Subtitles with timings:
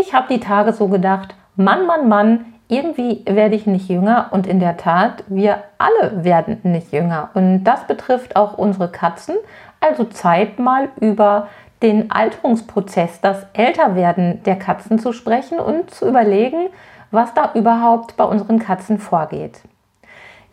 [0.00, 4.44] Ich habe die Tage so gedacht, Mann, Mann, Mann, irgendwie werde ich nicht jünger und
[4.44, 9.36] in der Tat, wir alle werden nicht jünger und das betrifft auch unsere Katzen.
[9.78, 11.46] Also Zeit mal über
[11.80, 16.70] den Alterungsprozess, das Älterwerden der Katzen zu sprechen und zu überlegen,
[17.12, 19.60] was da überhaupt bei unseren Katzen vorgeht.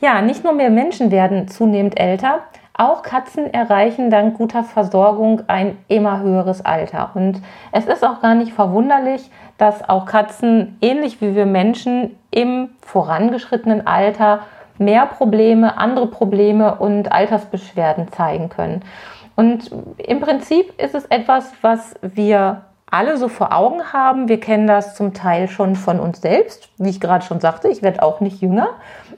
[0.01, 2.41] Ja, nicht nur wir Menschen werden zunehmend älter,
[2.73, 7.11] auch Katzen erreichen dank guter Versorgung ein immer höheres Alter.
[7.13, 12.69] Und es ist auch gar nicht verwunderlich, dass auch Katzen, ähnlich wie wir Menschen, im
[12.81, 14.41] vorangeschrittenen Alter
[14.77, 18.83] mehr Probleme, andere Probleme und Altersbeschwerden zeigen können.
[19.35, 24.27] Und im Prinzip ist es etwas, was wir alle so vor Augen haben.
[24.27, 26.69] Wir kennen das zum Teil schon von uns selbst.
[26.77, 28.69] Wie ich gerade schon sagte, ich werde auch nicht jünger.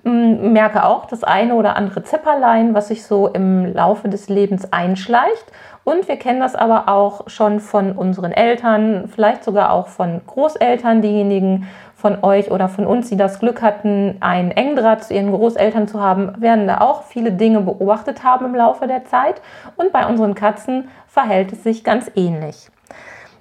[0.03, 5.52] Merke auch das eine oder andere Zipperlein, was sich so im Laufe des Lebens einschleicht.
[5.83, 11.02] Und wir kennen das aber auch schon von unseren Eltern, vielleicht sogar auch von Großeltern,
[11.02, 15.87] diejenigen von euch oder von uns, die das Glück hatten, einen Engdraht zu ihren Großeltern
[15.87, 19.41] zu haben, werden da auch viele Dinge beobachtet haben im Laufe der Zeit.
[19.77, 22.69] Und bei unseren Katzen verhält es sich ganz ähnlich.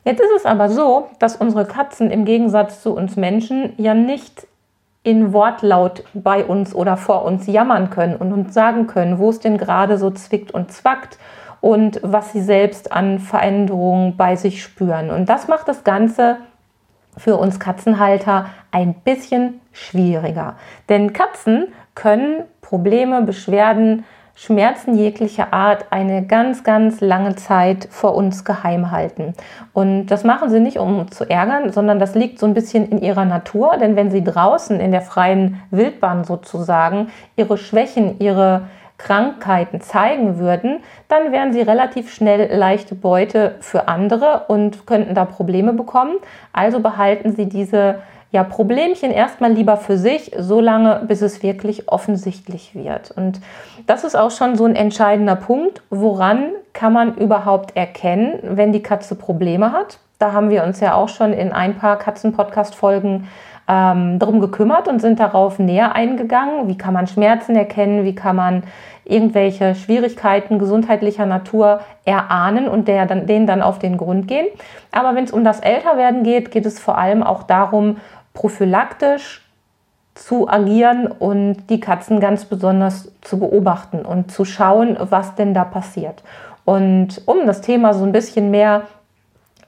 [0.04, 4.46] Jetzt ist es aber so, dass unsere Katzen im Gegensatz zu uns Menschen ja nicht
[5.04, 9.40] in Wortlaut bei uns oder vor uns jammern können und uns sagen können, wo es
[9.40, 11.18] denn gerade so zwickt und zwackt
[11.60, 15.10] und was sie selbst an Veränderungen bei sich spüren.
[15.10, 16.38] Und das macht das Ganze
[17.16, 20.56] für uns Katzenhalter ein bisschen schwieriger.
[20.88, 24.04] Denn Katzen können Probleme, Beschwerden,
[24.34, 29.34] Schmerzen jeglicher Art eine ganz, ganz lange Zeit vor uns geheim halten.
[29.72, 33.00] Und das machen sie nicht, um zu ärgern, sondern das liegt so ein bisschen in
[33.02, 33.76] ihrer Natur.
[33.78, 38.62] Denn wenn sie draußen in der freien Wildbahn sozusagen ihre Schwächen, ihre
[38.98, 45.24] Krankheiten zeigen würden, dann wären sie relativ schnell leichte Beute für andere und könnten da
[45.24, 46.16] Probleme bekommen.
[46.52, 47.96] Also behalten sie diese
[48.32, 53.10] ja, Problemchen erstmal lieber für sich, solange bis es wirklich offensichtlich wird.
[53.10, 53.40] Und
[53.86, 58.82] das ist auch schon so ein entscheidender Punkt, woran kann man überhaupt erkennen, wenn die
[58.82, 59.98] Katze Probleme hat.
[60.18, 63.28] Da haben wir uns ja auch schon in ein paar Katzen-Podcast-Folgen
[63.68, 66.68] ähm, darum gekümmert und sind darauf näher eingegangen.
[66.68, 68.04] Wie kann man Schmerzen erkennen?
[68.04, 68.62] Wie kann man
[69.04, 74.46] irgendwelche Schwierigkeiten gesundheitlicher Natur erahnen und der dann, denen dann auf den Grund gehen?
[74.90, 77.96] Aber wenn es um das Älterwerden geht, geht es vor allem auch darum,
[78.34, 79.42] prophylaktisch
[80.14, 85.64] zu agieren und die Katzen ganz besonders zu beobachten und zu schauen, was denn da
[85.64, 86.22] passiert.
[86.64, 88.82] Und um das Thema so ein bisschen mehr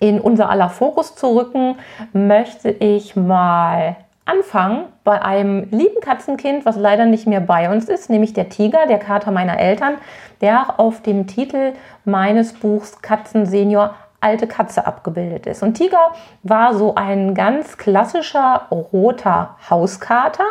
[0.00, 1.76] in unser aller Fokus zu rücken,
[2.12, 8.08] möchte ich mal anfangen bei einem lieben Katzenkind, was leider nicht mehr bei uns ist,
[8.08, 9.94] nämlich der Tiger, der Kater meiner Eltern,
[10.40, 11.72] der auf dem Titel
[12.04, 15.62] meines Buchs Katzen Senior alte Katze abgebildet ist.
[15.62, 16.12] Und Tiger
[16.42, 20.44] war so ein ganz klassischer roter Hauskater,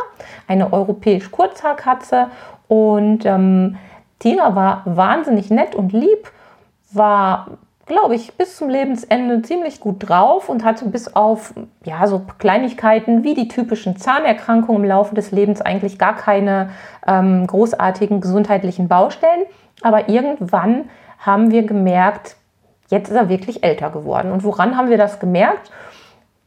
[0.48, 2.28] eine europäisch Kurzhaarkatze.
[2.68, 3.78] Und ähm,
[4.20, 6.32] Tiger war wahnsinnig nett und lieb,
[6.92, 7.48] war
[7.86, 13.24] glaube ich, bis zum Lebensende ziemlich gut drauf und hatte bis auf ja, so Kleinigkeiten
[13.24, 16.70] wie die typischen Zahnerkrankungen im Laufe des Lebens eigentlich gar keine
[17.06, 19.44] ähm, großartigen gesundheitlichen Baustellen.
[19.82, 20.90] Aber irgendwann
[21.20, 22.38] haben wir gemerkt,
[22.94, 24.32] Jetzt ist er wirklich älter geworden.
[24.32, 25.72] Und woran haben wir das gemerkt?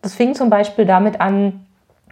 [0.01, 1.66] Das fing zum Beispiel damit an,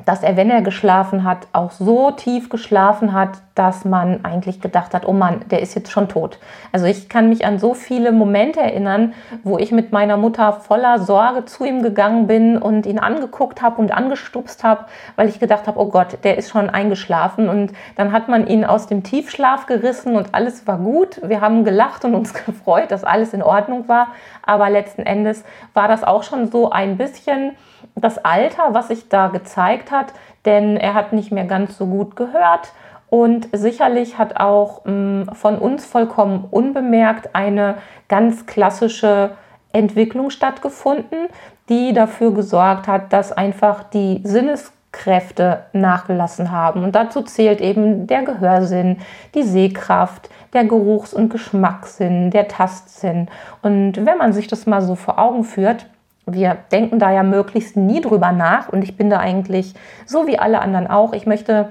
[0.05, 4.93] dass er, wenn er geschlafen hat, auch so tief geschlafen hat, dass man eigentlich gedacht
[4.93, 6.38] hat, oh Mann, der ist jetzt schon tot.
[6.72, 9.14] Also ich kann mich an so viele Momente erinnern,
[9.44, 13.81] wo ich mit meiner Mutter voller Sorge zu ihm gegangen bin und ihn angeguckt habe
[13.81, 17.49] und angestupst habe, weil ich gedacht habe, oh Gott, der ist schon eingeschlafen.
[17.49, 21.20] Und dann hat man ihn aus dem Tiefschlaf gerissen und alles war gut.
[21.23, 24.08] Wir haben gelacht und uns gefreut, dass alles in Ordnung war.
[24.43, 27.52] Aber letzten Endes war das auch schon so ein bisschen
[27.94, 30.12] das Alter, was sich da gezeigt hat,
[30.44, 32.73] denn er hat nicht mehr ganz so gut gehört
[33.14, 37.76] und sicherlich hat auch mh, mm, von uns vollkommen unbemerkt eine
[38.08, 39.37] ganz klassische
[39.73, 41.29] Entwicklung stattgefunden,
[41.69, 46.82] die dafür gesorgt hat, dass einfach die Sinneskräfte nachgelassen haben.
[46.82, 48.99] Und dazu zählt eben der Gehörsinn,
[49.35, 53.29] die Sehkraft, der Geruchs- und Geschmackssinn, der Tastsinn.
[53.62, 55.87] Und wenn man sich das mal so vor Augen führt,
[56.26, 59.75] wir denken da ja möglichst nie drüber nach und ich bin da eigentlich
[60.06, 61.12] so wie alle anderen auch.
[61.12, 61.71] Ich möchte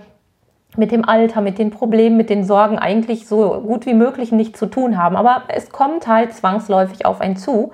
[0.77, 4.59] mit dem Alter, mit den Problemen, mit den Sorgen eigentlich so gut wie möglich nichts
[4.59, 5.15] zu tun haben.
[5.15, 7.71] Aber es kommt halt zwangsläufig auf einen zu.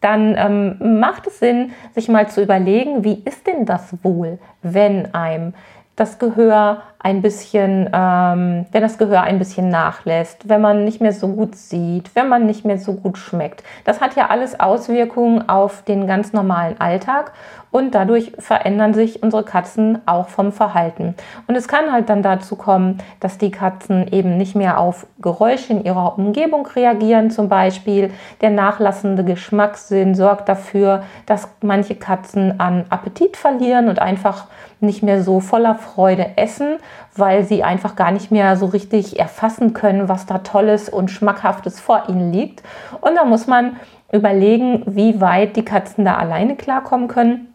[0.00, 5.14] Dann ähm, macht es Sinn, sich mal zu überlegen, wie ist denn das wohl, wenn
[5.14, 5.54] einem
[5.94, 11.12] das Gehör ein bisschen, ähm, wenn das Gehör ein bisschen nachlässt, wenn man nicht mehr
[11.12, 13.62] so gut sieht, wenn man nicht mehr so gut schmeckt.
[13.84, 17.32] Das hat ja alles Auswirkungen auf den ganz normalen Alltag
[17.72, 21.14] und dadurch verändern sich unsere Katzen auch vom Verhalten.
[21.48, 25.72] Und es kann halt dann dazu kommen, dass die Katzen eben nicht mehr auf Geräusche
[25.72, 27.30] in ihrer Umgebung reagieren.
[27.30, 28.10] Zum Beispiel
[28.42, 34.46] der nachlassende Geschmackssinn sorgt dafür, dass manche Katzen an Appetit verlieren und einfach
[34.80, 36.78] nicht mehr so voller Freude essen,
[37.16, 41.80] weil sie einfach gar nicht mehr so richtig erfassen können, was da Tolles und Schmackhaftes
[41.80, 42.62] vor ihnen liegt.
[43.00, 43.76] Und da muss man
[44.12, 47.52] überlegen, wie weit die Katzen da alleine klarkommen können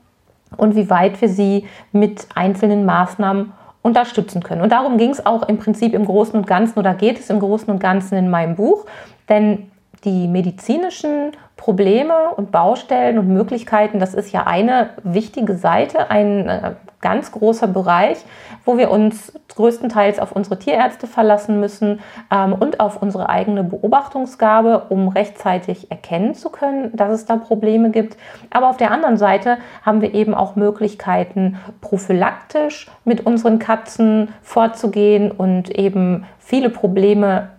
[0.56, 4.62] und wie weit wir sie mit einzelnen Maßnahmen unterstützen können.
[4.62, 7.40] Und darum ging es auch im Prinzip im Großen und Ganzen oder geht es im
[7.40, 8.86] Großen und Ganzen in meinem Buch,
[9.30, 9.72] denn
[10.04, 16.72] die medizinischen Probleme und Baustellen und Möglichkeiten, das ist ja eine wichtige Seite, ein äh,
[17.02, 18.18] ganz großer Bereich,
[18.66, 22.00] wo wir uns größtenteils auf unsere Tierärzte verlassen müssen
[22.32, 27.92] ähm, und auf unsere eigene Beobachtungsgabe, um rechtzeitig erkennen zu können, dass es da Probleme
[27.92, 28.18] gibt.
[28.50, 35.32] Aber auf der anderen Seite haben wir eben auch Möglichkeiten, prophylaktisch mit unseren Katzen vorzugehen
[35.32, 37.50] und eben viele Probleme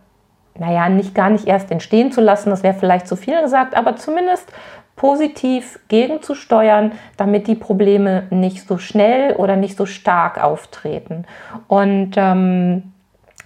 [0.58, 3.96] naja, nicht gar nicht erst entstehen zu lassen, das wäre vielleicht zu viel gesagt, aber
[3.96, 4.52] zumindest
[4.98, 11.24] positiv gegenzusteuern, damit die Probleme nicht so schnell oder nicht so stark auftreten.
[11.68, 12.92] Und ähm,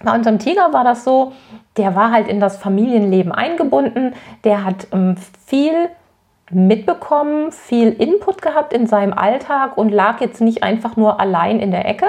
[0.03, 1.31] bei unserem Tiger war das so,
[1.77, 4.13] der war halt in das Familienleben eingebunden,
[4.43, 5.15] der hat ähm,
[5.45, 5.89] viel
[6.51, 11.71] mitbekommen, viel Input gehabt in seinem Alltag und lag jetzt nicht einfach nur allein in
[11.71, 12.07] der Ecke.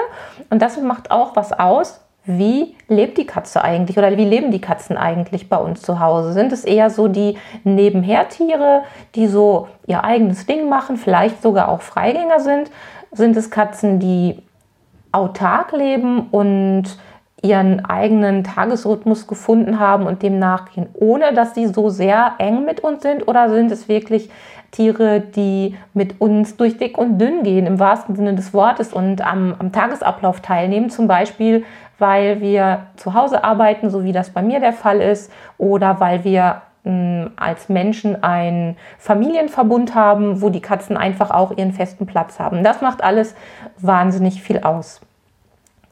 [0.49, 4.61] Und das macht auch was aus, wie lebt die Katze eigentlich oder wie leben die
[4.61, 6.33] Katzen eigentlich bei uns zu Hause?
[6.33, 8.83] Sind es eher so die Nebenhertiere,
[9.13, 12.71] die so ihr eigenes Ding machen, vielleicht sogar auch Freigänger sind?
[13.11, 14.41] Sind es Katzen, die
[15.11, 16.97] autark leben und
[17.41, 22.79] ihren eigenen Tagesrhythmus gefunden haben und dem nachgehen, ohne dass sie so sehr eng mit
[22.79, 23.27] uns sind?
[23.27, 24.29] Oder sind es wirklich
[24.75, 29.25] Tiere, die mit uns durch dick und dünn gehen, im wahrsten Sinne des Wortes und
[29.25, 30.89] am, am Tagesablauf teilnehmen?
[30.89, 31.63] Zum Beispiel
[31.99, 36.23] weil wir zu Hause arbeiten, so wie das bei mir der Fall ist, oder weil
[36.23, 42.39] wir hm, als Menschen einen Familienverbund haben, wo die Katzen einfach auch ihren festen Platz
[42.39, 42.63] haben.
[42.63, 43.35] Das macht alles
[43.77, 45.01] wahnsinnig viel aus.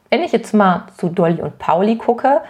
[0.09, 2.41] Wenn ich jetzt mal zu Dolly und Pauli gucke,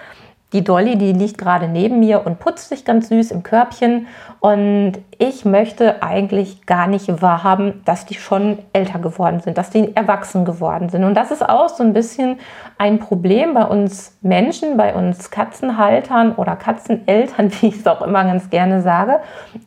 [0.54, 4.08] die Dolly, die liegt gerade neben mir und putzt sich ganz süß im Körbchen.
[4.40, 9.96] Und ich möchte eigentlich gar nicht wahrhaben, dass die schon älter geworden sind, dass die
[9.96, 11.04] erwachsen geworden sind.
[11.04, 12.40] Und das ist auch so ein bisschen
[12.78, 18.24] ein Problem bei uns Menschen, bei uns Katzenhaltern oder Katzeneltern, wie ich es auch immer
[18.24, 19.20] ganz gerne sage.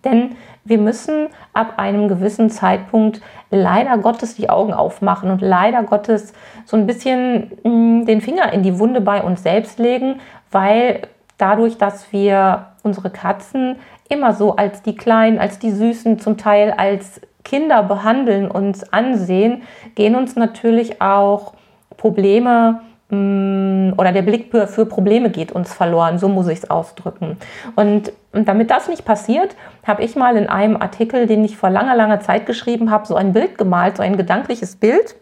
[0.04, 0.36] Denn
[0.66, 6.32] wir müssen ab einem gewissen Zeitpunkt leider Gottes die Augen aufmachen und leider Gottes
[6.64, 10.20] so ein bisschen mm, den Finger in die Wunde bei uns selbst legen,
[10.50, 11.02] weil
[11.38, 13.76] dadurch, dass wir unsere Katzen
[14.08, 19.62] immer so als die Kleinen, als die Süßen, zum Teil als Kinder behandeln, uns ansehen,
[19.94, 21.54] gehen uns natürlich auch
[21.96, 27.36] Probleme mm, oder der Blick für Probleme geht uns verloren, so muss ich es ausdrücken.
[27.76, 29.54] Und, und damit das nicht passiert,
[29.86, 33.14] habe ich mal in einem Artikel, den ich vor langer, langer Zeit geschrieben habe, so
[33.14, 35.14] ein Bild gemalt, so ein gedankliches Bild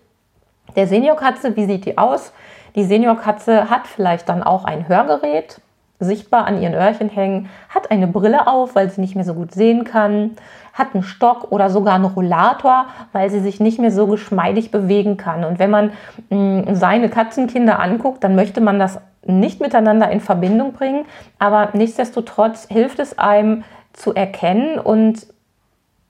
[0.76, 1.56] der Seniorkatze.
[1.56, 2.32] Wie sieht die aus?
[2.74, 5.60] Die Seniorkatze hat vielleicht dann auch ein Hörgerät
[6.00, 9.52] sichtbar an ihren Öhrchen hängen, hat eine Brille auf, weil sie nicht mehr so gut
[9.52, 10.32] sehen kann,
[10.72, 15.16] hat einen Stock oder sogar einen Rollator, weil sie sich nicht mehr so geschmeidig bewegen
[15.16, 15.44] kann.
[15.44, 15.92] Und wenn man
[16.30, 21.06] mh, mm, seine Katzenkinder anguckt, dann möchte man das nicht miteinander in Verbindung bringen,
[21.38, 23.62] aber nichtsdestotrotz hilft es einem
[23.92, 25.26] zu erkennen und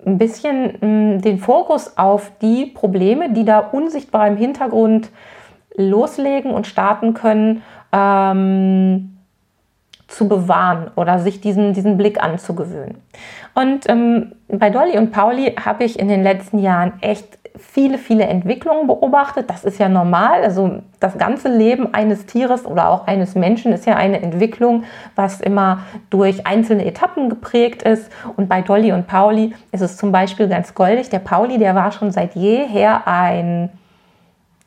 [0.05, 5.11] ein bisschen mh, mm, den Fokus auf die Probleme, die da unsichtbar im Hintergrund
[5.77, 7.63] loslegen und starten können,
[7.93, 9.11] ähm,
[10.09, 12.99] zu bewahren oder sich diesen, diesen Blick anzugewöhnen.
[13.55, 18.25] Und ähm, bei Dolly und Pauli habe ich in den letzten Jahren echt viele, viele
[18.25, 19.49] Entwicklungen beobachtet.
[19.49, 20.43] Das ist ja normal.
[20.43, 25.41] Also das ganze Leben eines Tieres oder auch eines Menschen ist ja eine Entwicklung, was
[25.41, 28.11] immer durch einzelne Etappen geprägt ist.
[28.37, 31.11] Und bei Dolly und Pauli ist es zum Beispiel ganz goldig.
[31.11, 33.71] Der Pauli, der war schon seit jeher ein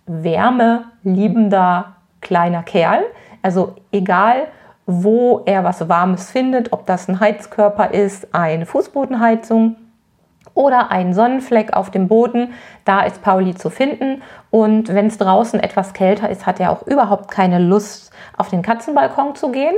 [0.08, 3.04] wärmeliebender kleiner Kerl.
[3.42, 4.48] Also egal,
[4.86, 9.76] wo er was Warmes findet, ob das ein Heizkörper ist, eine Fußbodenheizung
[10.54, 12.54] oder ein Sonnenfleck auf dem Boden,
[12.86, 14.24] da ist Pauli zu finden.
[14.50, 18.62] Und wenn es draußen etwas kälter ist, hat er auch überhaupt keine Lust, auf den
[18.62, 19.76] Katzenbalkon zu gehen.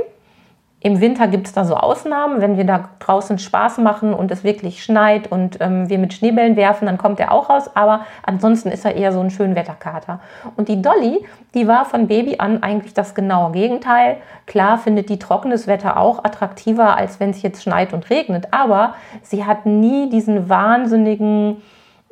[0.82, 4.44] Im Winter gibt es da so Ausnahmen, wenn wir da draußen Spaß machen und es
[4.44, 7.70] wirklich schneit und ähm, wir mit Schneebällen werfen, dann kommt er auch raus.
[7.74, 10.20] Aber ansonsten ist er eher so ein Schönwetterkater.
[10.56, 14.16] Und die Dolly, die war von Baby an eigentlich das genaue Gegenteil.
[14.46, 18.48] Klar findet die trockenes Wetter auch attraktiver, als wenn es jetzt schneit und regnet.
[18.52, 21.58] Aber sie hat nie diesen wahnsinnigen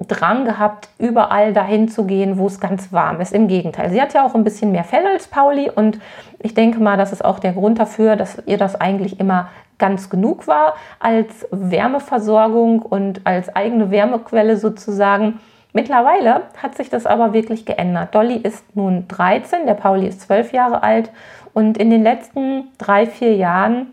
[0.06, 3.32] Drang gehabt, überall dahin zu gehen, wo es ganz warm ist.
[3.32, 5.98] Im Gegenteil, sie hat ja auch ein bisschen mehr Fell als Pauli und
[6.38, 10.08] ich denke mal, das ist auch der Grund dafür, dass ihr das eigentlich immer ganz
[10.08, 15.40] genug war als Wärmeversorgung und als eigene Wärmequelle sozusagen.
[15.72, 18.14] Mittlerweile hat sich das aber wirklich geändert.
[18.14, 21.10] Dolly ist nun 13, der Pauli ist 12 Jahre alt
[21.54, 23.88] und in den letzten drei, vier Jahren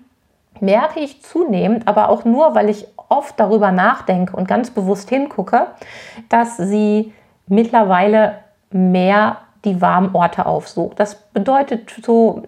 [0.59, 5.67] merke ich zunehmend, aber auch nur, weil ich oft darüber nachdenke und ganz bewusst hingucke,
[6.29, 7.13] dass sie
[7.47, 8.39] mittlerweile
[8.71, 10.99] mehr die warmen Orte aufsucht.
[10.99, 12.43] Das bedeutet so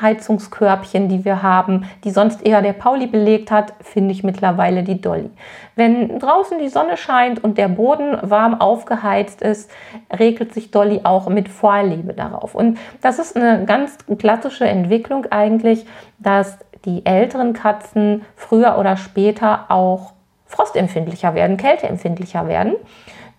[0.00, 5.00] Heizungskörbchen, die wir haben, die sonst eher der Pauli belegt hat, finde ich mittlerweile die
[5.00, 5.30] Dolly.
[5.76, 9.70] Wenn draußen die Sonne scheint und der Boden warm aufgeheizt ist,
[10.18, 12.54] regelt sich Dolly auch mit Vorliebe darauf.
[12.54, 15.86] Und das ist eine ganz klassische Entwicklung eigentlich,
[16.18, 20.12] dass die älteren Katzen früher oder später auch
[20.46, 22.74] frostempfindlicher werden, kälteempfindlicher werden.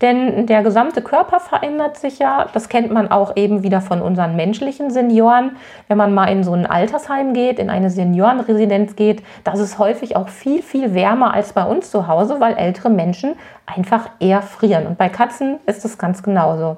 [0.00, 2.46] Denn der gesamte Körper verändert sich ja.
[2.52, 5.56] Das kennt man auch eben wieder von unseren menschlichen Senioren.
[5.88, 10.16] Wenn man mal in so ein Altersheim geht, in eine Seniorenresidenz geht, das ist häufig
[10.16, 13.34] auch viel, viel wärmer als bei uns zu Hause, weil ältere Menschen
[13.66, 14.86] einfach eher frieren.
[14.86, 16.76] Und bei Katzen ist es ganz genauso.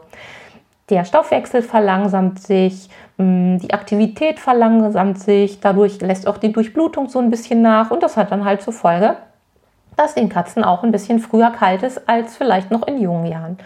[0.90, 7.30] Der Stoffwechsel verlangsamt sich, die Aktivität verlangsamt sich, dadurch lässt auch die Durchblutung so ein
[7.30, 9.16] bisschen nach und das hat dann halt zur Folge,
[9.96, 13.58] dass den Katzen auch ein bisschen früher kalt ist als vielleicht noch in jungen Jahren.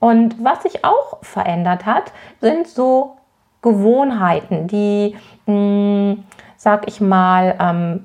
[0.00, 3.16] Und was sich auch verändert hat, sind so
[3.62, 5.14] Gewohnheiten, die,
[5.46, 6.24] mh, mm,
[6.56, 8.00] sag ich mal, ähm,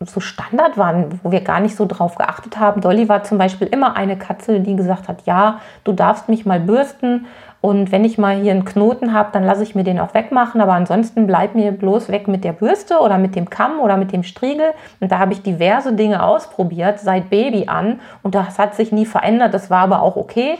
[0.00, 2.80] so Standard waren, wo wir gar nicht so drauf geachtet haben.
[2.80, 6.60] Dolly war zum Beispiel immer eine Katze, die gesagt hat, ja, du darfst mich mal
[6.60, 7.26] bürsten
[7.64, 10.60] und wenn ich mal hier einen Knoten habe, dann lasse ich mir den auch wegmachen.
[10.60, 14.12] Aber ansonsten bleib mir bloß weg mit der Bürste oder mit dem Kamm oder mit
[14.12, 14.74] dem Striegel.
[15.00, 18.00] Und da habe ich diverse Dinge ausprobiert, seit Baby an.
[18.22, 19.54] Und das hat sich nie verändert.
[19.54, 20.58] Das war aber auch okay.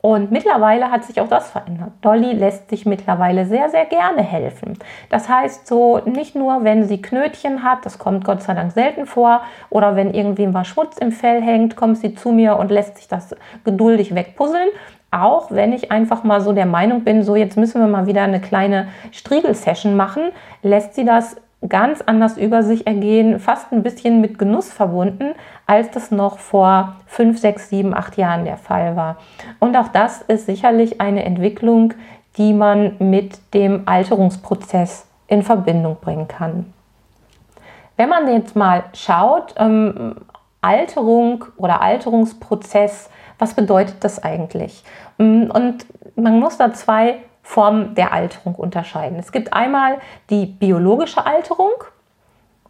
[0.00, 1.90] Und mittlerweile hat sich auch das verändert.
[2.00, 4.78] Dolly lässt sich mittlerweile sehr, sehr gerne helfen.
[5.10, 9.06] Das heißt, so nicht nur, wenn sie Knötchen hat, das kommt Gott sei Dank selten
[9.06, 12.98] vor, oder wenn irgendwie mal Schmutz im Fell hängt, kommt sie zu mir und lässt
[12.98, 13.34] sich das
[13.64, 14.68] geduldig wegpuzzeln,
[15.22, 18.22] auch wenn ich einfach mal so der Meinung bin, so jetzt müssen wir mal wieder
[18.22, 20.30] eine kleine Striegel-Session machen,
[20.62, 21.36] lässt sie das
[21.68, 25.34] ganz anders über sich ergehen, fast ein bisschen mit Genuss verbunden,
[25.66, 29.16] als das noch vor 5, 6, 7, 8 Jahren der Fall war.
[29.58, 31.94] Und auch das ist sicherlich eine Entwicklung,
[32.36, 36.72] die man mit dem Alterungsprozess in Verbindung bringen kann.
[37.96, 40.16] Wenn man jetzt mal schaut, ähm,
[40.60, 43.08] Alterung oder Alterungsprozess,
[43.38, 44.82] was bedeutet das eigentlich?
[45.18, 49.18] Mm, und man muss da zwei Formen der Alterung unterscheiden.
[49.18, 49.98] Es gibt einmal
[50.30, 51.72] die biologische Alterung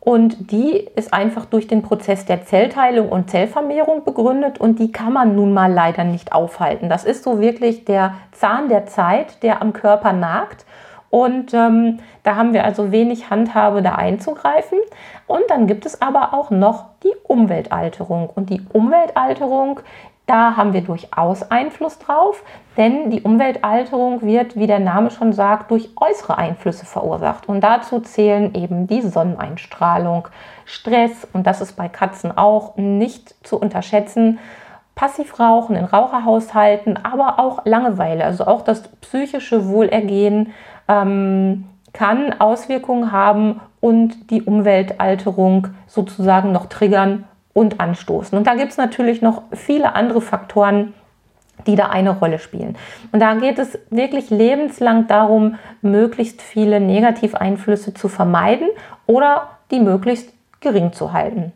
[0.01, 5.13] und die ist einfach durch den Prozess der Zellteilung und Zellvermehrung begründet und die kann
[5.13, 6.89] man nun mal leider nicht aufhalten.
[6.89, 10.65] Das ist so wirklich der Zahn der Zeit, der am Körper nagt.
[11.11, 14.79] Und ähm, da haben wir also wenig Handhabe, da einzugreifen.
[15.27, 18.31] Und dann gibt es aber auch noch die Umweltalterung.
[18.31, 19.81] Und die Umweltalterung,
[20.27, 22.43] da haben wir durchaus Einfluss drauf,
[22.77, 27.49] denn die Umweltalterung wird, wie der Name schon sagt, durch äußere Einflüsse verursacht.
[27.49, 30.29] Und dazu zählen eben die Sonneneinstrahlung,
[30.65, 34.41] Stress und das ist bei Katzen auch nicht zu unterschätzen.
[34.97, 40.53] Passivrauchen in Raucherhaushalten, aber auch Langeweile, also auch das psychische Wohlergehen
[40.89, 47.25] ähm, kann Auswirkungen haben und die Umweltalterung sozusagen noch triggern
[47.57, 48.37] und anstoßen.
[48.37, 50.93] Und da gibt es natürlich noch viele andere Faktoren,
[51.67, 52.77] die da eine Rolle spielen.
[53.13, 58.69] Und da geht es wirklich lebenslang darum, möglichst viele Negativeinflüsse zu vermeiden
[59.07, 61.53] oder die möglichst gering zu halten.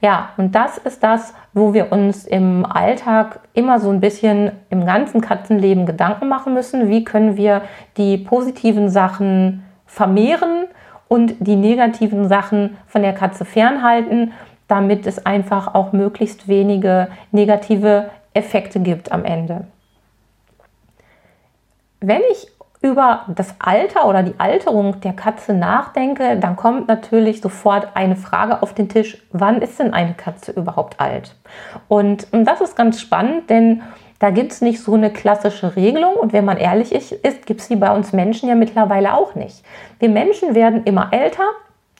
[0.00, 4.84] Ja, und das ist das, wo wir uns im Alltag immer so ein bisschen im
[4.84, 6.88] ganzen Katzenleben Gedanken machen müssen.
[6.88, 7.62] Wie können wir
[7.96, 10.64] die positiven Sachen vermehren
[11.06, 14.32] und die negativen Sachen von der Katze fernhalten
[14.68, 19.66] damit es einfach auch möglichst wenige negative Effekte gibt am Ende.
[22.00, 22.48] Wenn ich
[22.84, 28.62] über das Alter oder die Alterung der Katze nachdenke, dann kommt natürlich sofort eine Frage
[28.62, 31.34] auf den Tisch, wann ist denn eine Katze überhaupt alt?
[31.88, 33.82] Und, das ist ganz spannend, denn
[34.18, 37.68] da gibt es nicht so eine klassische Regelung und wenn man ehrlich ist, gibt es
[37.68, 39.64] die bei uns Menschen ja mittlerweile auch nicht.
[39.98, 41.44] Wir Menschen werden immer älter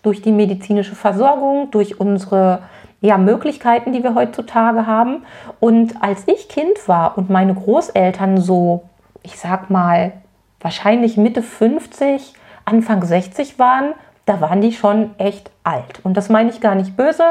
[0.04, 2.60] durch die medizinische Versorgung, durch unsere
[3.00, 5.24] ja, Möglichkeiten, die wir heutzutage haben.
[5.60, 8.84] Und als ich Kind war und meine Großeltern so,
[9.22, 10.12] ich sag mal,
[10.60, 12.32] wahrscheinlich Mitte 50,
[12.64, 13.94] Anfang 60 waren,
[14.26, 16.00] da waren die schon echt alt.
[16.02, 17.24] Und das meine ich gar nicht böse.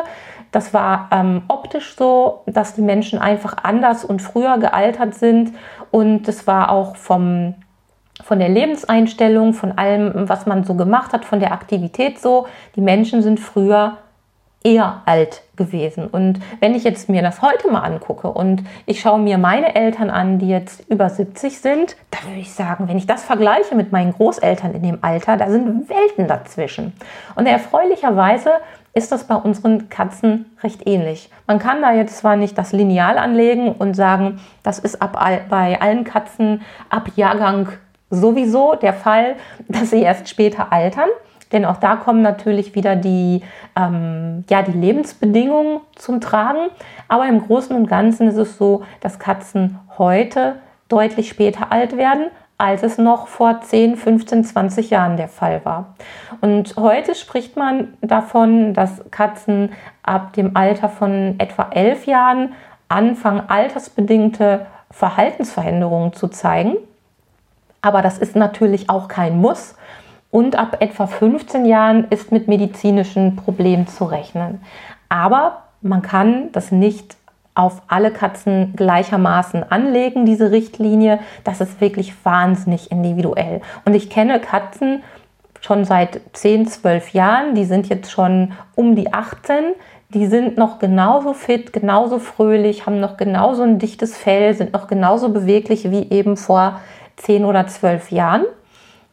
[0.51, 5.53] Das war ähm, optisch so, dass die Menschen einfach anders und früher gealtert sind.
[5.89, 7.55] Und es war auch vom,
[8.23, 12.47] von der Lebenseinstellung, von allem, was man so gemacht hat, von der Aktivität so.
[12.75, 13.97] Die Menschen sind früher
[14.63, 16.07] eher alt gewesen.
[16.07, 20.09] Und wenn ich jetzt mir das heute mal angucke und ich schaue mir meine Eltern
[20.09, 23.91] an, die jetzt über 70 sind, da würde ich sagen, wenn ich das vergleiche mit
[23.91, 26.93] meinen Großeltern in dem Alter, da sind Welten dazwischen.
[27.35, 28.51] Und erfreulicherweise
[28.93, 31.29] ist das bei unseren Katzen recht ähnlich.
[31.47, 35.81] Man kann da jetzt zwar nicht das Lineal anlegen und sagen, das ist ab, bei
[35.81, 37.69] allen Katzen ab Jahrgang
[38.13, 39.35] sowieso der Fall,
[39.67, 41.09] dass sie erst später altern.
[41.51, 43.43] Denn auch da kommen natürlich wieder die,
[43.75, 46.69] ähm, ja, die Lebensbedingungen zum Tragen.
[47.07, 50.55] Aber im Großen und Ganzen ist es so, dass Katzen heute
[50.89, 52.27] deutlich später alt werden,
[52.57, 55.95] als es noch vor 10, 15, 20 Jahren der Fall war.
[56.41, 62.53] Und heute spricht man davon, dass Katzen ab dem Alter von etwa 11 Jahren
[62.89, 66.77] anfangen, altersbedingte Verhaltensveränderungen zu zeigen.
[67.83, 69.75] Aber das ist natürlich auch kein Muss.
[70.31, 74.61] Und ab etwa 15 Jahren ist mit medizinischen Problemen zu rechnen.
[75.09, 77.17] Aber man kann das nicht
[77.53, 81.19] auf alle Katzen gleichermaßen anlegen, diese Richtlinie.
[81.43, 83.61] Das ist wirklich wahnsinnig individuell.
[83.85, 85.03] Und ich kenne Katzen
[85.61, 89.73] schon seit 10, 12 Jahren, die sind jetzt schon um die 18,
[90.09, 94.87] die sind noch genauso fit, genauso fröhlich, haben noch genauso ein dichtes Fell, sind noch
[94.87, 96.79] genauso beweglich wie eben vor
[97.17, 98.45] 10 oder 12 Jahren.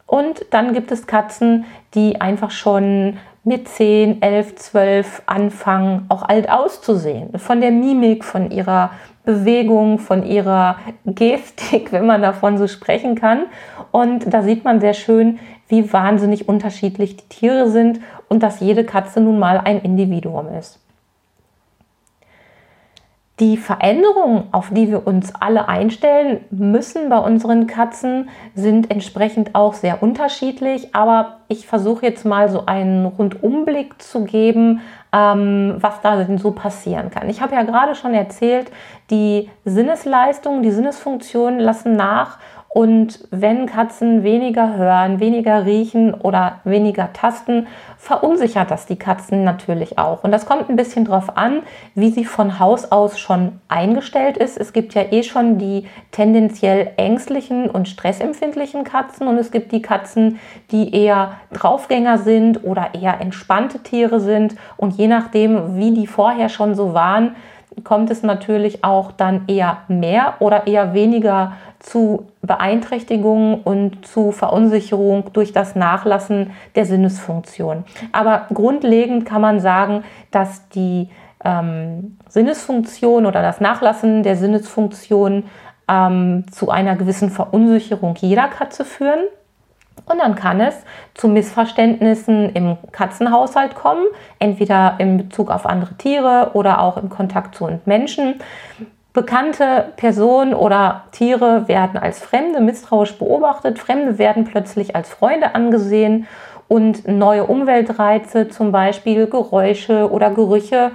[0.05, 6.49] Und dann gibt es Katzen, die einfach schon mit 10, 11, 12 anfangen, auch alt
[6.49, 7.37] auszusehen.
[7.39, 8.91] Von der Mimik, von ihrer
[9.23, 13.45] Bewegung, von ihrer Gestik, wenn man davon so sprechen kann.
[13.91, 18.83] Und da sieht man sehr schön, wie wahnsinnig unterschiedlich die Tiere sind und dass jede
[18.83, 20.80] Katze nun mal ein Individuum ist.
[23.41, 29.73] Die Veränderungen, auf die wir uns alle einstellen müssen bei unseren Katzen, sind entsprechend auch
[29.73, 30.93] sehr unterschiedlich.
[30.93, 36.51] Aber ich versuche jetzt mal so einen Rundumblick zu geben, ähm, was da denn so
[36.51, 37.29] passieren kann.
[37.29, 38.71] Ich habe ja gerade schon erzählt,
[39.09, 42.37] die Sinnesleistungen, die Sinnesfunktionen lassen nach
[42.73, 49.97] und wenn Katzen weniger hören, weniger riechen oder weniger tasten, verunsichert das die Katzen natürlich
[49.97, 50.23] auch.
[50.23, 51.63] Und das kommt ein bisschen drauf an,
[51.95, 54.57] wie sie von Haus aus schon eingestellt ist.
[54.57, 59.81] Es gibt ja eh schon die tendenziell ängstlichen und stressempfindlichen Katzen und es gibt die
[59.81, 60.39] Katzen,
[60.71, 64.55] die eher Draufgänger sind oder eher entspannte Tiere sind.
[64.77, 67.35] Und je nachdem, wie die vorher schon so waren,
[67.83, 75.31] kommt es natürlich auch dann eher mehr oder eher weniger zu Beeinträchtigungen und zu Verunsicherung
[75.33, 77.85] durch das Nachlassen der Sinnesfunktion.
[78.11, 81.09] Aber grundlegend kann man sagen, dass die
[81.43, 85.45] ähm, Sinnesfunktion oder das Nachlassen der Sinnesfunktion
[85.87, 89.21] ähm, zu einer gewissen Verunsicherung jeder Katze führen.
[90.05, 90.75] Und dann kann es
[91.13, 94.05] zu Missverständnissen im Katzenhaushalt kommen,
[94.39, 98.35] entweder in Bezug auf andere Tiere oder auch im Kontakt zu Menschen.
[99.13, 103.77] Bekannte Personen oder Tiere werden als Fremde misstrauisch beobachtet.
[103.77, 106.27] Fremde werden plötzlich als Freunde angesehen
[106.69, 110.91] und neue Umweltreize, zum Beispiel Geräusche oder Gerüche,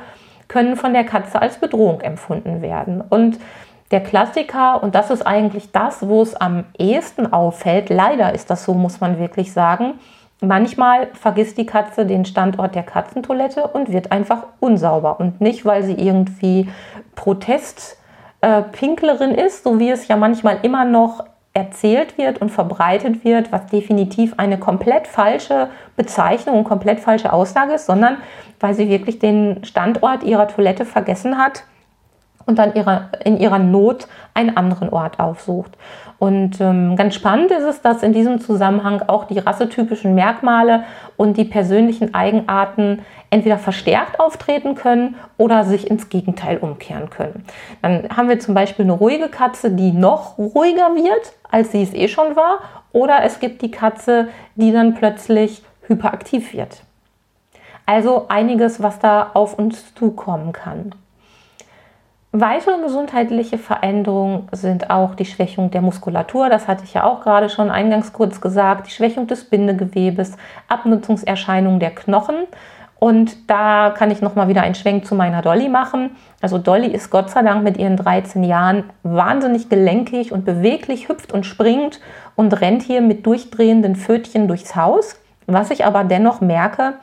[0.48, 3.02] können von der Katze als Bedrohung empfunden werden.
[3.06, 3.38] Und
[3.90, 8.64] der Klassiker, und das ist eigentlich das, wo es am ehesten auffällt, leider ist das
[8.64, 9.94] so, muss man wirklich sagen,
[10.40, 15.20] manchmal vergisst die Katze den Standort der Katzentoilette und wird einfach unsauber.
[15.20, 16.68] Und nicht, weil sie irgendwie
[17.14, 23.50] Protestpinklerin äh, ist, so wie es ja manchmal immer noch erzählt wird und verbreitet wird,
[23.50, 28.18] was definitiv eine komplett falsche Bezeichnung und komplett falsche Aussage ist, sondern
[28.60, 31.62] weil sie wirklich den Standort ihrer Toilette vergessen hat
[32.46, 35.72] und dann ihrer, in ihrer Not einen anderen Ort aufsucht.
[36.18, 40.84] Und ähm, ganz spannend ist es, dass in diesem Zusammenhang auch die rassetypischen Merkmale
[41.18, 47.44] und die persönlichen Eigenarten entweder verstärkt auftreten können oder sich ins Gegenteil umkehren können.
[47.82, 51.92] Dann haben wir zum Beispiel eine ruhige Katze, die noch ruhiger wird, als sie es
[51.92, 52.60] eh schon war,
[52.92, 56.82] oder es gibt die Katze, die dann plötzlich hyperaktiv wird.
[57.84, 60.92] Also einiges, was da auf uns zukommen kann.
[62.32, 67.48] Weitere gesundheitliche Veränderungen sind auch die Schwächung der Muskulatur, das hatte ich ja auch gerade
[67.48, 70.36] schon eingangs kurz gesagt, die Schwächung des Bindegewebes,
[70.68, 72.36] Abnutzungserscheinungen der Knochen.
[72.98, 76.16] Und da kann ich nochmal wieder einen Schwenk zu meiner Dolly machen.
[76.40, 81.32] Also Dolly ist Gott sei Dank mit ihren 13 Jahren wahnsinnig gelenkig und beweglich, hüpft
[81.32, 82.00] und springt
[82.36, 85.20] und rennt hier mit durchdrehenden Pfötchen durchs Haus.
[85.46, 86.94] Was ich aber dennoch merke,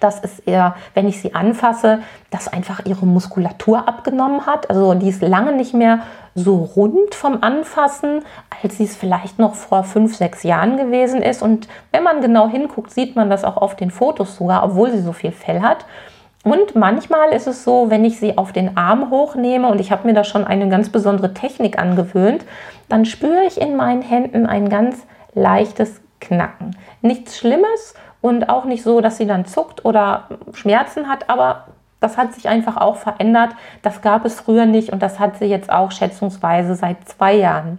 [0.00, 4.70] dass es eher, wenn ich sie anfasse, dass einfach ihre Muskulatur abgenommen hat.
[4.70, 6.00] Also die ist lange nicht mehr
[6.34, 8.22] so rund vom Anfassen,
[8.62, 11.42] als sie es vielleicht noch vor fünf, sechs Jahren gewesen ist.
[11.42, 15.02] Und wenn man genau hinguckt, sieht man das auch auf den Fotos sogar, obwohl sie
[15.02, 15.84] so viel Fell hat.
[16.44, 20.06] Und manchmal ist es so, wenn ich sie auf den Arm hochnehme und ich habe
[20.06, 22.44] mir da schon eine ganz besondere Technik angewöhnt,
[22.88, 26.76] dann spüre ich in meinen Händen ein ganz leichtes Knacken.
[27.02, 31.66] Nichts Schlimmes, und auch nicht so, dass sie dann zuckt oder Schmerzen hat, aber
[32.00, 33.50] das hat sich einfach auch verändert.
[33.82, 37.78] Das gab es früher nicht und das hat sie jetzt auch schätzungsweise seit zwei Jahren.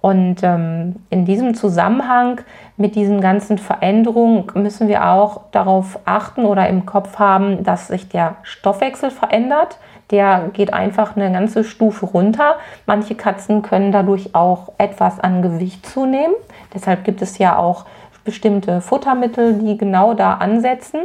[0.00, 2.42] Und ähm, in diesem Zusammenhang
[2.76, 8.08] mit diesen ganzen Veränderungen müssen wir auch darauf achten oder im Kopf haben, dass sich
[8.10, 9.78] der Stoffwechsel verändert.
[10.14, 12.54] Der geht einfach eine ganze Stufe runter.
[12.86, 16.36] Manche Katzen können dadurch auch etwas an Gewicht zunehmen.
[16.72, 17.84] Deshalb gibt es ja auch
[18.22, 21.00] bestimmte Futtermittel, die genau da ansetzen.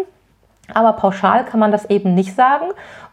[0.71, 2.65] Aber pauschal kann man das eben nicht sagen.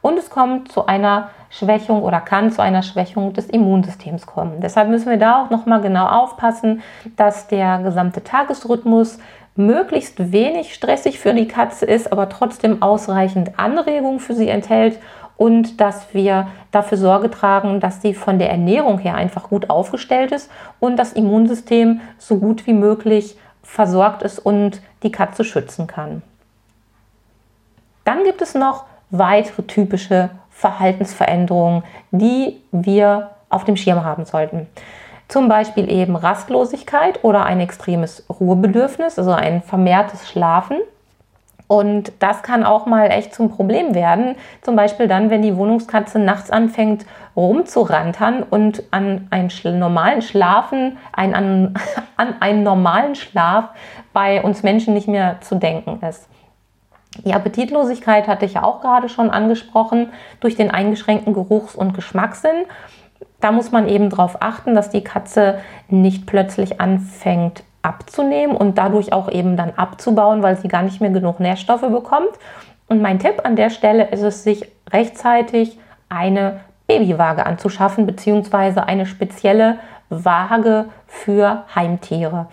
[0.02, 4.60] Und es kommt zu einer Schwächung oder kann zu einer Schwächung des Immunsystems kommen.
[4.60, 6.82] Deshalb müssen wir da auch nochmal genau aufpassen,
[7.16, 9.18] dass der gesamte Tagesrhythmus
[9.54, 14.98] möglichst wenig stressig für die Katze ist, aber trotzdem ausreichend Anregung für sie enthält
[15.36, 20.32] und dass wir dafür Sorge tragen, dass sie von der Ernährung her einfach gut aufgestellt
[20.32, 26.22] ist und das Immunsystem so gut wie möglich versorgt ist und die Katze schützen kann.
[28.04, 34.66] Dann gibt es noch weitere typische Verhaltensveränderungen, die wir auf dem Schirm haben sollten.
[35.28, 40.78] Zum Beispiel eben Rastlosigkeit oder ein extremes Ruhebedürfnis, also ein vermehrtes Schlafen.
[41.68, 44.36] Und das kann auch mal echt zum Problem werden.
[44.62, 51.34] Zum Beispiel dann, wenn die Wohnungskatze nachts anfängt rumzurantern und an einen normalen Schlafen, ein,
[51.34, 51.74] an,
[52.16, 53.70] an einen normalen Schlaf
[54.12, 56.28] bei uns Menschen nicht mehr zu denken ist.
[57.24, 62.66] Die Appetitlosigkeit hatte ich ja auch gerade schon angesprochen durch den eingeschränkten Geruchs- und Geschmackssinn.
[63.40, 69.12] Da muss man eben darauf achten, dass die Katze nicht plötzlich anfängt abzunehmen und dadurch
[69.12, 72.32] auch eben dann abzubauen, weil sie gar nicht mehr genug Nährstoffe bekommt.
[72.88, 79.06] Und mein Tipp an der Stelle ist es, sich rechtzeitig eine Babywaage anzuschaffen, beziehungsweise eine
[79.06, 82.46] spezielle Waage für Heimtiere.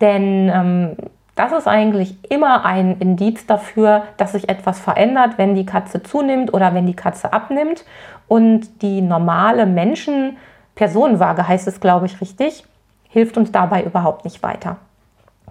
[0.00, 0.96] Denn ähm,
[1.34, 6.52] das ist eigentlich immer ein Indiz dafür, dass sich etwas verändert, wenn die Katze zunimmt
[6.52, 7.84] oder wenn die Katze abnimmt.
[8.28, 12.64] Und die normale Menschen-Personenwaage heißt es, glaube ich, richtig,
[13.10, 14.76] hilft uns dabei überhaupt nicht weiter.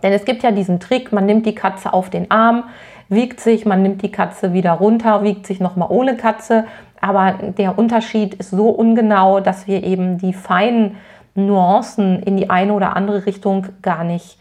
[0.02, 2.64] Denn es gibt ja diesen Trick, man nimmt die Katze auf den Arm,
[3.10, 6.66] wiegt sich, man nimmt die Katze wieder runter, wiegt sich nochmal ohne Katze.
[7.02, 10.98] Aber der Unterschied ist so ungenau, dass wir eben die feinen
[11.36, 14.38] Nuancen in die eine oder andere Richtung gar nicht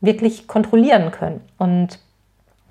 [0.00, 1.40] wirklich kontrollieren können.
[1.58, 1.98] Und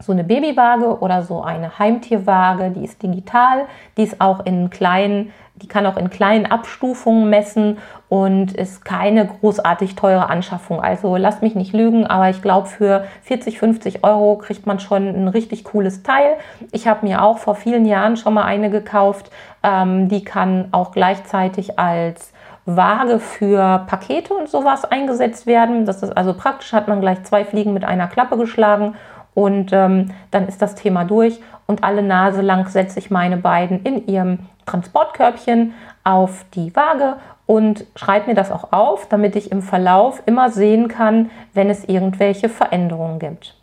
[0.02, 3.66] so eine Babywaage oder so eine Heimtierwaage, die ist digital,
[3.98, 7.78] die ist auch in kleinen, die kann auch in kleinen Abstufungen messen
[8.10, 10.82] und ist keine großartig teure Anschaffung.
[10.82, 15.08] Also lasst mich nicht lügen, aber ich glaube, für 40, 50 Euro kriegt man schon
[15.08, 16.36] ein richtig cooles Teil.
[16.72, 19.30] Ich habe mir auch vor vielen Jahren schon mal eine gekauft.
[19.64, 22.34] Ähm, die kann auch gleichzeitig als
[22.66, 25.86] Waage für Pakete und sowas eingesetzt werden.
[25.86, 28.96] Das ist also praktisch, hat man gleich zwei Fliegen mit einer Klappe geschlagen
[29.34, 33.84] und ähm, dann ist das Thema durch und alle Nase lang setze ich meine beiden
[33.84, 37.16] in ihrem Transportkörbchen auf die Waage
[37.46, 41.86] und schreibe mir das auch auf, damit ich im Verlauf immer sehen kann, wenn es
[41.86, 43.56] irgendwelche Veränderungen gibt.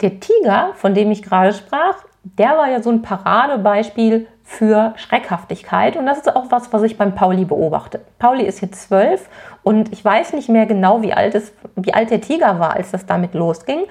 [0.00, 5.96] Der Tiger, von dem ich gerade sprach, der war ja so ein Paradebeispiel für Schreckhaftigkeit.
[5.96, 8.00] Und das ist auch was, was ich beim Pauli beobachte.
[8.18, 9.28] Pauli ist jetzt zwölf
[9.62, 12.90] und ich weiß nicht mehr genau, wie alt, es, wie alt der Tiger war, als
[12.90, 13.84] das damit losging.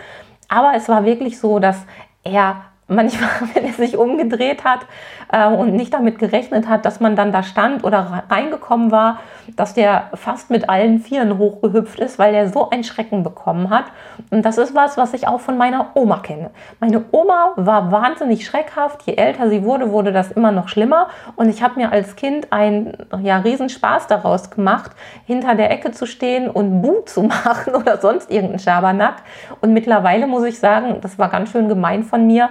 [0.50, 1.78] Aber es war wirklich so, dass
[2.26, 2.58] er
[2.90, 4.82] manchmal, wenn er sich umgedreht hat
[5.32, 9.20] äh, und nicht damit gerechnet hat, dass man dann da stand oder reingekommen war,
[9.56, 13.86] dass der fast mit allen Vieren hochgehüpft ist, weil er so einen Schrecken bekommen hat.
[14.30, 16.52] Und das ist was, was ich auch von meiner Oma kenne.
[16.80, 19.04] Meine Oma war wahnsinnig schreckhaft.
[19.04, 21.08] Je älter sie wurde, wurde das immer noch schlimmer.
[21.36, 24.92] Und ich habe mir als Kind einen ja, Riesenspaß daraus gemacht,
[25.26, 29.18] hinter der Ecke zu stehen und Bu zu machen oder sonst irgendeinen Schabernack.
[29.62, 32.50] Und mittlerweile muss ich sagen, das war ganz schön gemein von mir.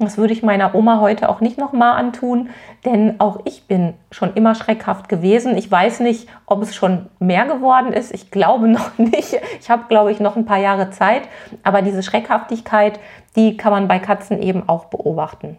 [0.00, 2.48] Das würde ich meiner Oma heute auch nicht nochmal antun,
[2.86, 5.58] denn auch ich bin schon immer schreckhaft gewesen.
[5.58, 8.10] Ich weiß nicht, ob es schon mehr geworden ist.
[8.14, 9.38] Ich glaube noch nicht.
[9.60, 11.24] Ich habe, glaube ich, noch ein paar Jahre Zeit.
[11.64, 12.98] Aber diese Schreckhaftigkeit,
[13.36, 15.58] die kann man bei Katzen eben auch beobachten.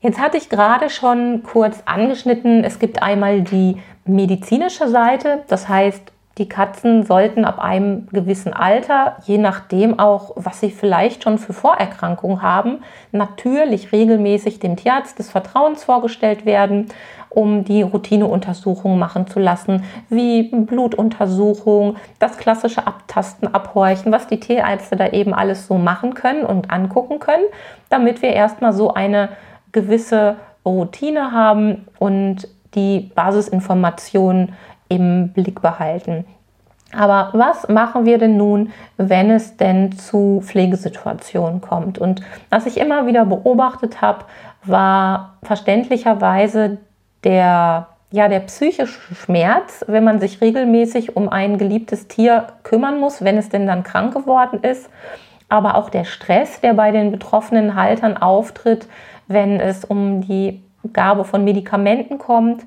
[0.00, 6.12] Jetzt hatte ich gerade schon kurz angeschnitten, es gibt einmal die medizinische Seite, das heißt,
[6.40, 11.52] die Katzen sollten ab einem gewissen Alter, je nachdem auch, was sie vielleicht schon für
[11.52, 12.78] Vorerkrankungen haben,
[13.12, 16.86] natürlich regelmäßig dem Tierarzt des Vertrauens vorgestellt werden,
[17.28, 24.96] um die Routineuntersuchungen machen zu lassen, wie Blutuntersuchung, das klassische Abtasten, Abhorchen, was die Tierärzte
[24.96, 27.44] da eben alles so machen können und angucken können,
[27.90, 29.28] damit wir erstmal so eine
[29.72, 34.54] gewisse Routine haben und die Basisinformationen
[34.90, 36.26] im Blick behalten.
[36.92, 41.98] Aber was machen wir denn nun, wenn es denn zu Pflegesituationen kommt?
[41.98, 44.24] Und was ich immer wieder beobachtet habe,
[44.64, 46.78] war verständlicherweise
[47.22, 53.22] der, ja, der psychische Schmerz, wenn man sich regelmäßig um ein geliebtes Tier kümmern muss,
[53.22, 54.90] wenn es denn dann krank geworden ist.
[55.48, 58.88] Aber auch der Stress, der bei den betroffenen Haltern auftritt,
[59.28, 60.60] wenn es um die
[60.92, 62.64] Gabe von Medikamenten kommt.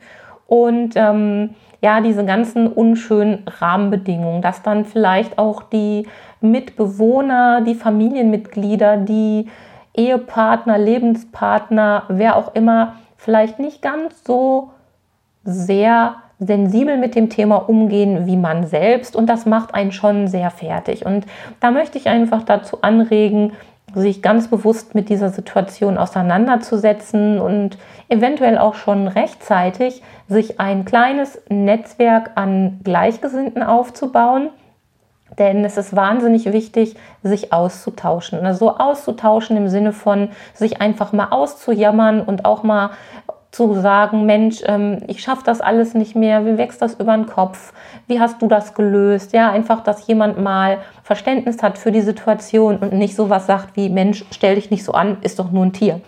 [0.48, 6.08] Und ähm, ja, diese ganzen unschönen Rahmenbedingungen, dass dann vielleicht auch die
[6.40, 9.50] Mitbewohner, die Familienmitglieder, die
[9.94, 14.72] Ehepartner, Lebenspartner, wer auch immer, vielleicht nicht ganz so
[15.44, 20.52] sehr sensibel mit dem Thema umgehen wie man selbst und das macht einen schon sehr
[20.52, 21.06] fertig.
[21.06, 21.26] Und
[21.60, 23.52] da möchte ich einfach dazu anregen,
[23.96, 27.78] sich ganz bewusst mit dieser Situation auseinanderzusetzen und
[28.10, 34.50] eventuell auch schon rechtzeitig sich ein kleines Netzwerk an Gleichgesinnten aufzubauen.
[35.40, 38.46] Denn es ist wahnsinnig wichtig, sich auszutauschen.
[38.46, 42.92] Also auszutauschen im Sinne von sich einfach mal auszujammern und auch mal
[43.54, 47.28] zu sagen, Mensch, ähm, ich schaffe das alles nicht mehr, mir wächst das über den
[47.28, 47.72] Kopf,
[48.08, 49.32] wie hast du das gelöst?
[49.32, 53.90] Ja, einfach, dass jemand mal Verständnis hat für die Situation und nicht sowas sagt wie,
[53.90, 56.02] Mensch, stell dich nicht so an, ist doch nur ein Tier.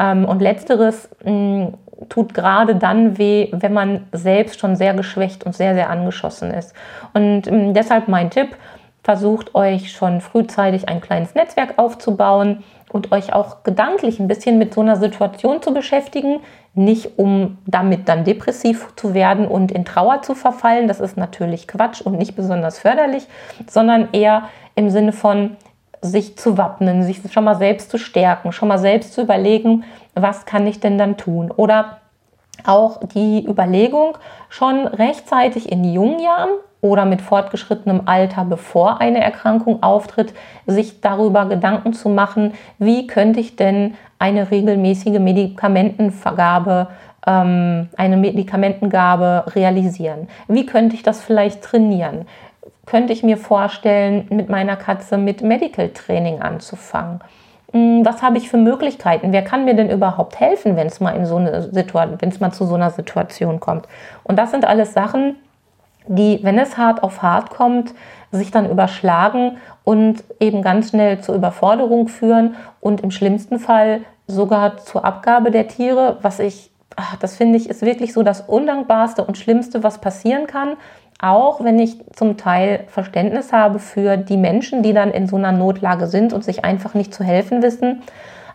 [0.00, 1.74] Ähm, und letzteres mh,
[2.08, 6.74] tut gerade dann weh, wenn man selbst schon sehr geschwächt und sehr, sehr angeschossen ist.
[7.14, 8.56] Und mh, deshalb mein Tipp,
[9.04, 14.74] versucht euch schon frühzeitig ein kleines Netzwerk aufzubauen und euch auch gedanklich ein bisschen mit
[14.74, 16.40] so einer Situation zu beschäftigen,
[16.74, 21.68] nicht um damit dann depressiv zu werden und in Trauer zu verfallen, das ist natürlich
[21.68, 23.26] Quatsch und nicht besonders förderlich,
[23.68, 25.56] sondern eher im Sinne von
[26.02, 30.46] sich zu wappnen, sich schon mal selbst zu stärken, schon mal selbst zu überlegen, was
[30.46, 31.50] kann ich denn dann tun?
[31.50, 31.98] Oder
[32.64, 34.16] auch die Überlegung,
[34.48, 36.50] schon rechtzeitig in jungen Jahren
[36.80, 40.32] oder mit fortgeschrittenem Alter, bevor eine Erkrankung auftritt,
[40.66, 46.88] sich darüber Gedanken zu machen, wie könnte ich denn eine regelmäßige Medikamentenvergabe,
[47.26, 50.28] ähm, eine Medikamentengabe realisieren?
[50.48, 52.26] Wie könnte ich das vielleicht trainieren?
[52.86, 57.20] Könnte ich mir vorstellen, mit meiner Katze mit Medical Training anzufangen?
[57.72, 59.32] Hm, was habe ich für Möglichkeiten?
[59.32, 62.40] Wer kann mir denn überhaupt helfen, wenn es mal in so eine Situation, wenn es
[62.40, 63.86] mal zu so einer Situation kommt?
[64.24, 65.36] Und das sind alles Sachen,
[66.06, 67.94] die, wenn es hart auf hart kommt,
[68.32, 74.78] sich dann überschlagen und eben ganz schnell zur Überforderung führen und im schlimmsten Fall sogar
[74.78, 79.24] zur Abgabe der Tiere, was ich, ach, das finde ich, ist wirklich so das Undankbarste
[79.24, 80.76] und Schlimmste, was passieren kann.
[81.20, 85.52] Auch wenn ich zum Teil Verständnis habe für die Menschen, die dann in so einer
[85.52, 88.02] Notlage sind und sich einfach nicht zu helfen wissen.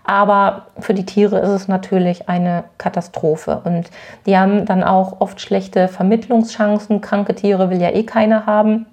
[0.06, 3.62] Aber für die Tiere ist es natürlich eine Katastrophe.
[3.63, 3.89] Und
[4.26, 7.02] die haben dann auch oft schlechte Vermittlungschancen.
[7.02, 8.86] Kranke Tiere will ja eh keiner haben.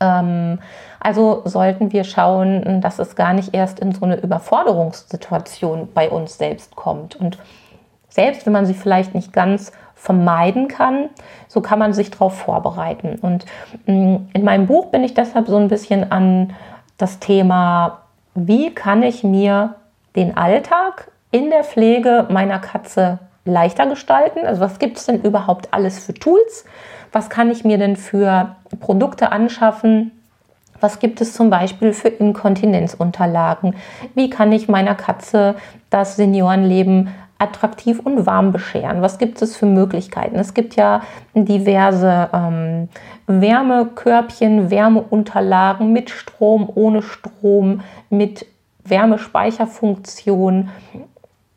[0.00, 0.58] Ähm,
[0.98, 6.38] also sollten wir schauen, dass es gar nicht erst in so eine Überforderungssituation bei uns
[6.38, 7.14] selbst kommt.
[7.14, 7.38] Und
[8.08, 11.08] selbst wenn man sie vielleicht nicht ganz vermeiden kann,
[11.46, 13.16] so kann man sich darauf vorbereiten.
[13.22, 13.46] Und
[13.86, 16.52] mm, in meinem Buch bin ich deshalb so ein bisschen an
[16.98, 17.98] das Thema,
[18.34, 19.76] wie kann ich mir
[20.16, 24.46] den Alltag in der Pflege meiner Katze leichter gestalten?
[24.46, 26.64] Also was gibt es denn überhaupt alles für Tools?
[27.12, 30.12] Was kann ich mir denn für Produkte anschaffen,
[30.82, 33.76] Was gibt es zum Beispiel für Inkontinenzunterlagen?
[34.16, 35.54] Wie kann ich meiner Katze
[35.90, 39.00] das Seniorenleben attraktiv und warm bescheren?
[39.00, 40.36] Was gibt es für Möglichkeiten?
[40.36, 41.02] Es gibt ja
[41.34, 42.88] diverse ähm,
[43.28, 48.46] Wärmekörbchen, Wärmeunterlagen mit Strom, ohne Strom, mit
[48.84, 50.70] Wärmespeicherfunktion.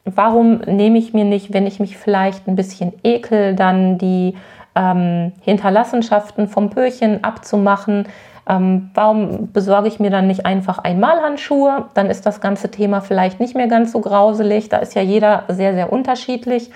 [0.05, 4.35] Warum nehme ich mir nicht, wenn ich mich vielleicht ein bisschen ekel, dann die
[4.75, 8.07] ähm, Hinterlassenschaften vom Pöhrchen abzumachen?
[8.47, 11.85] Ähm, warum besorge ich mir dann nicht einfach Einmalhandschuhe?
[11.95, 14.69] Dann ist das ganze Thema vielleicht nicht mehr ganz so grauselig.
[14.69, 16.69] Da ist ja jeder sehr, sehr unterschiedlich.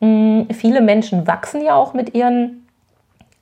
[0.00, 2.66] Ähm, viele Menschen wachsen ja auch mit ihren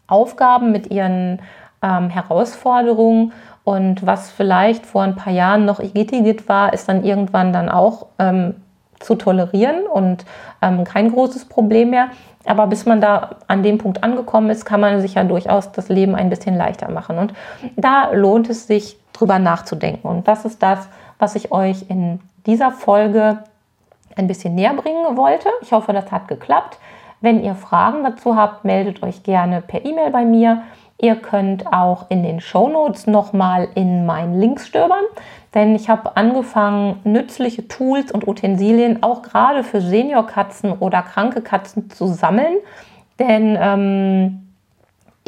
[0.07, 1.41] Aufgaben, mit ihren
[1.83, 3.33] ähm, Herausforderungen.
[3.65, 8.07] Und was vielleicht vor ein paar Jahren noch Igitigit war, ist dann irgendwann dann auch
[8.19, 8.55] ähm,
[8.99, 10.25] zu tolerieren und
[10.63, 12.09] ähm, kein großes Problem mehr.
[12.47, 15.89] Aber bis man da an dem Punkt angekommen ist, kann man sich ja durchaus das
[15.89, 17.19] Leben ein bisschen leichter machen.
[17.19, 17.35] Und
[17.77, 20.09] da lohnt es sich, drüber nachzudenken.
[20.09, 23.39] Und das ist das, was ich euch in dieser Folge
[24.17, 25.49] ein bisschen näher bringen wollte.
[25.61, 26.79] Ich hoffe, das hat geklappt.
[27.21, 30.63] Wenn ihr Fragen dazu habt, meldet euch gerne per E-Mail bei mir.
[31.03, 35.05] Ihr könnt auch in den Show Notes nochmal in meinen Links stöbern,
[35.55, 41.89] denn ich habe angefangen, nützliche Tools und Utensilien auch gerade für Seniorkatzen oder kranke Katzen
[41.89, 42.57] zu sammeln.
[43.19, 44.51] Denn ähm,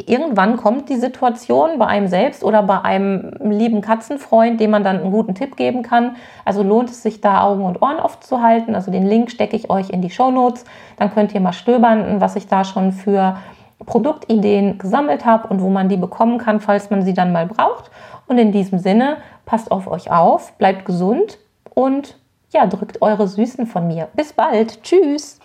[0.05, 4.99] irgendwann kommt die Situation bei einem selbst oder bei einem lieben Katzenfreund, dem man dann
[4.99, 6.17] einen guten Tipp geben kann.
[6.45, 8.75] Also lohnt es sich da Augen und Ohren aufzuhalten.
[8.75, 10.65] Also den Link stecke ich euch in die Show Notes.
[10.97, 13.37] Dann könnt ihr mal stöbern, was ich da schon für
[13.85, 17.91] Produktideen gesammelt habe und wo man die bekommen kann, falls man sie dann mal braucht.
[18.27, 21.37] Und in diesem Sinne, passt auf euch auf, bleibt gesund
[21.73, 22.17] und
[22.51, 24.09] ja, drückt eure Süßen von mir.
[24.15, 24.83] Bis bald.
[24.83, 25.39] Tschüss.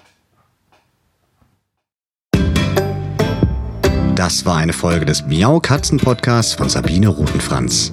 [4.14, 7.92] Das war eine Folge des Miau Katzen Podcasts von Sabine Rutenfranz.